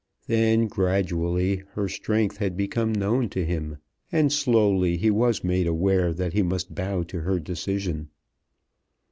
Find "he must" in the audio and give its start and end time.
6.33-6.73